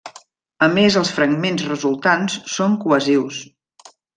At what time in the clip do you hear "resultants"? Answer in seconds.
1.69-2.41